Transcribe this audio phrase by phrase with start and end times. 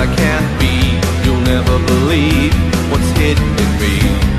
[0.00, 1.26] I can't be.
[1.26, 2.54] You'll never believe
[2.90, 4.29] what's hidden in me.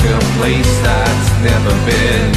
[0.00, 2.34] Like a place that's never been.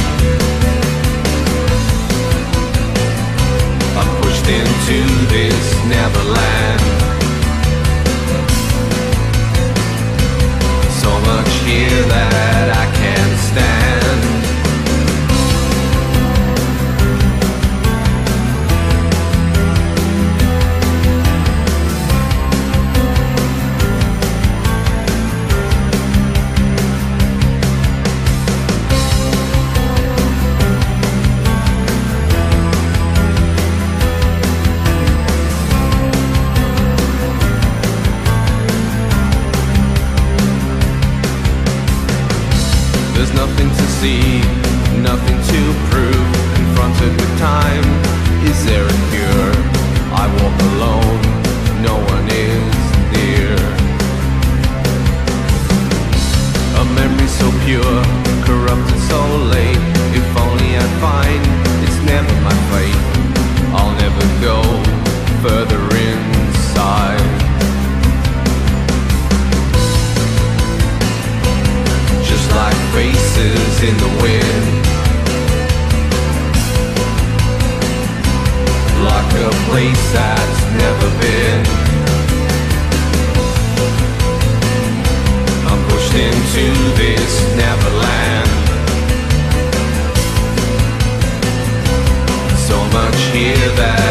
[3.96, 6.73] I'm pushed into this neverland.
[43.54, 44.40] Nothing to see,
[45.00, 45.60] nothing to
[45.90, 46.26] prove.
[46.56, 47.86] Confronted with time,
[48.50, 49.52] is there a cure?
[50.10, 51.22] I walk alone,
[51.86, 52.74] no one is
[53.14, 53.54] near.
[56.80, 57.98] A memory so pure,
[58.42, 59.20] corrupted so
[59.54, 59.78] late.
[60.18, 61.42] If only I'd find
[61.84, 63.02] it's never my fate.
[63.76, 64.58] I'll never go
[65.46, 65.83] further
[79.74, 81.60] place that's never been.
[85.68, 86.66] I'm pushed into
[87.02, 88.50] this neverland.
[92.68, 94.03] So much here that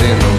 [0.00, 0.37] in the